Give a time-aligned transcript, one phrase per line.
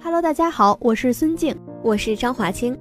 [0.00, 2.74] Hello，大家好，我是孙静，我是张华清。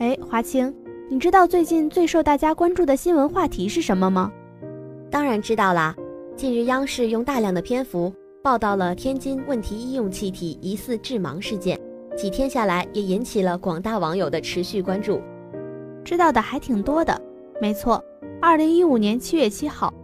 [0.00, 0.74] 哎，华清，
[1.08, 4.32] 你知道最近最受大家关注的新闻话题是什么吗？
[5.08, 5.94] 当然知道啦。
[6.34, 8.12] 近日，央视用大量的篇幅
[8.42, 11.80] 报道了天津问题医用气体疑似致盲事件，
[12.16, 15.20] 几天下来也引起了广大网友的持续关注。
[16.10, 17.22] 知道的还挺多的。
[17.60, 18.04] 没错，
[18.42, 19.94] 二零一五年七月七号，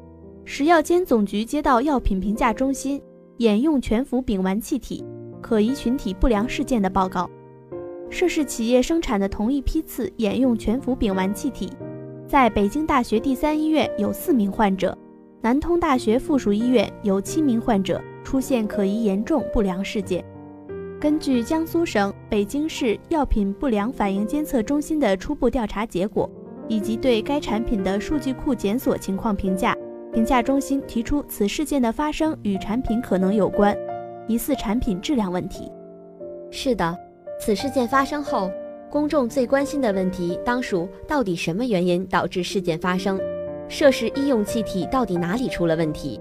[0.45, 3.03] 食药监总局接到药品评价中心
[3.39, 5.05] 眼用全氟丙烷气体。
[5.43, 7.29] 可疑群体不良事件的报告，
[8.09, 11.73] 涉事企业生产的同一批次眼用全氟丙烷气体，
[12.29, 14.97] 在北京大学第三医院有四名患者，
[15.41, 20.25] 南通大学附属医院有七名患者出现可疑严重不良事件。
[20.99, 26.29] 根据江苏省、北京市药品不良反应监测中心的初步调查结果，
[26.69, 29.77] 以及对该产品的数据库检索情况评价，
[30.11, 33.77] 评价中心提出此事件的发生与产品可能有关。
[34.27, 35.71] 疑似产品质量问题。
[36.51, 36.97] 是的，
[37.39, 38.51] 此事件发生后，
[38.91, 43.21] 公众最关心的问题当属到底什么原因导致事件发生？
[43.69, 46.19] 涉事医用气体到底哪里出了问题？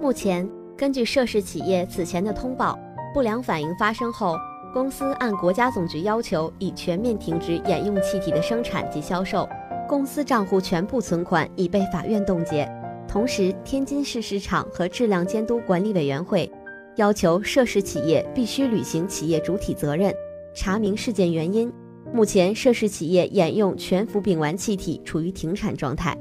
[0.00, 2.78] 目前，根据涉事企业此前的通报，
[3.12, 4.36] 不良反应发生后，
[4.72, 9.48] 公司按国家总局要求已全面停止眼用气体的生产及销售，
[9.88, 12.68] 公司账户全部存款已被法院冻结。
[13.08, 16.50] 同时，天津市市场和质量监督管理委员会。
[16.96, 20.12] 要求涉事企业必须履行企业主体责任，
[20.52, 21.72] 查明事件原因。
[22.12, 26.18] 目前，涉事企业眼用全氟丙烷气体处于停产状态。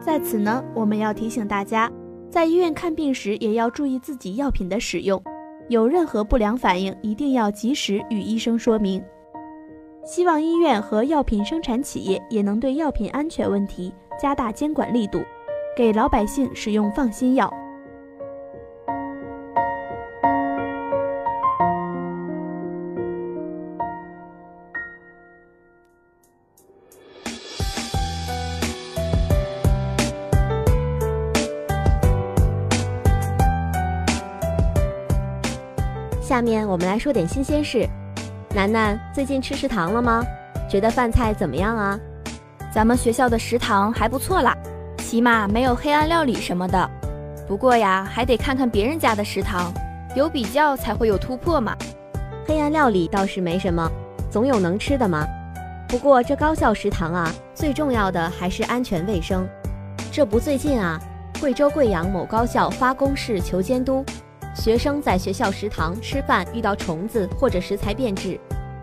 [0.00, 1.90] 在此呢，我们要提醒大家，
[2.30, 5.20] 在医院看病时也要注意自己药品的使用，
[5.68, 9.02] 有任何不良反应一定要及时与医生说明。
[10.04, 15.20] 希望医院和药品生产企业也能对药品安全问题加大监管力度，
[15.76, 17.52] 给老百姓使用放心药。
[36.28, 37.88] 下面我们来说点新鲜事。
[38.54, 40.22] 楠楠最近吃食堂了吗？
[40.68, 41.98] 觉得饭菜怎么样啊？
[42.70, 44.54] 咱们学校的食堂还不错啦，
[44.98, 46.90] 起码没有黑暗料理什么的。
[47.46, 49.72] 不过呀，还得看看别人家的食堂，
[50.14, 51.74] 有比较才会有突破嘛。
[52.46, 53.90] 黑暗料理倒是没什么，
[54.30, 55.26] 总有能吃的嘛。
[55.88, 59.48] 不过这高校食堂啊，最重要的还是安全卫生。
[60.12, 61.00] 这不最近啊，
[61.40, 64.04] 贵州贵阳某高校发公示求监督。
[64.54, 68.38] 学生在学校食堂吃饭遇到虫子或者食材变质，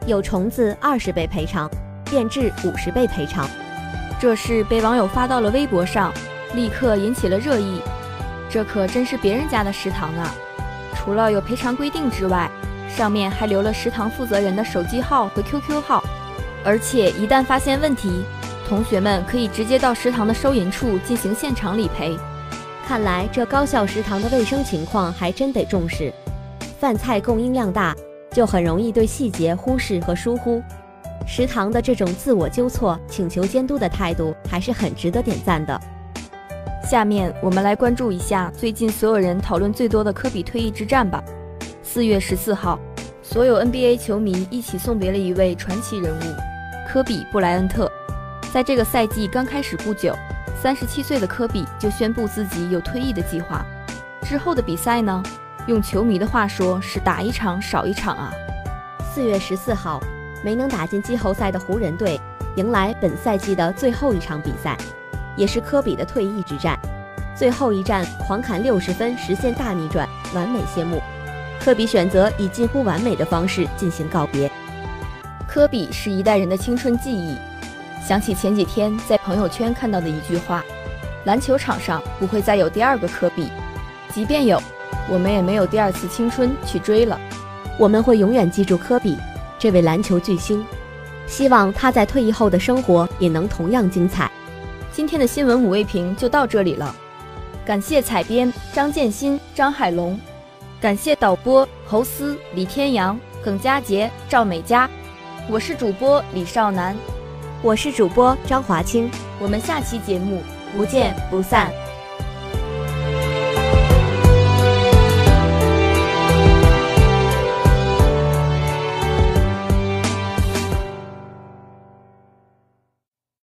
[0.08, 1.70] 有虫子二十倍赔偿，
[2.06, 3.50] 变质五十倍赔偿。
[4.20, 6.14] 这事被网友发到了微博上，
[6.54, 7.82] 立刻引起了热议。
[8.50, 10.34] 这可真是别人家的食堂啊！
[10.96, 12.50] 除了有赔偿规定之外，
[12.88, 16.02] 上面还留了食堂负责人的手机号和 QQ 号，
[16.64, 18.24] 而且一旦发现问题，
[18.70, 22.18] 同学们可以直接到食堂的收银处进行现场理赔。
[22.88, 26.14] 看来这高校食堂的卫生情况还真得重视，
[26.80, 27.96] 饭菜供应量大，
[28.32, 30.62] 就很容易对细节忽视和疏忽。
[31.28, 35.82] 食堂的这种自我纠错、请求监督的态度，还是很值得点赞的。
[36.88, 41.24] 下面我们来关注一下最近所有人讨论最多的科比退役之战吧。
[41.82, 42.80] 四月十四号，
[43.24, 46.24] 所有 NBA 球迷一起送别了一位传奇人物——
[46.88, 47.92] 科比布莱恩特。
[48.54, 50.16] 在这个赛季刚开始不久。
[50.56, 53.66] 三十七岁的科比就宣布自己有退役的计划。
[54.24, 55.22] 之后的比赛呢？
[55.68, 58.32] 用球迷的话说是打一场少一场啊。
[59.14, 60.00] 四月十四号，
[60.44, 62.20] 没能打进季后赛的湖人队
[62.56, 64.78] 迎来本赛季的最后一场比赛，
[65.36, 66.80] 也是科比的退役之战。
[67.36, 71.02] 最后一战狂砍六十分，实现大逆转，完美谢幕。
[71.60, 74.52] 科比选择以近乎完美的方式进行告别。
[75.48, 77.36] 科比是一代人的青春记忆。
[78.08, 80.64] 想起前几天在朋友圈看到的一句话
[81.26, 83.50] ：“篮球场上不会再有第二个科比，
[84.14, 84.62] 即便有，
[85.10, 87.20] 我们也没有第二次青春去追了。”
[87.80, 89.18] 我们会永远记住科比
[89.58, 90.64] 这位篮球巨星，
[91.26, 94.32] 希望他在退役后的生活也能同样精彩。
[94.94, 96.96] 今天的新闻五味评就到这里了，
[97.66, 100.18] 感谢采编张建新、张海龙，
[100.80, 104.88] 感谢导播侯思、李天阳、耿佳杰、赵美佳，
[105.50, 106.96] 我是主播李少楠。
[107.66, 109.10] 我是主播张华清，
[109.40, 110.44] 我们下期节目
[110.78, 111.74] 不见不散。